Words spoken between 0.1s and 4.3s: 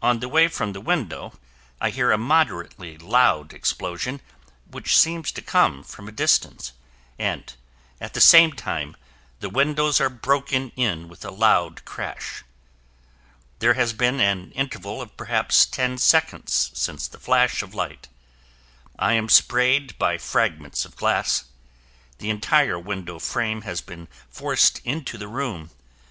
the way from the window, I hear a moderately loud explosion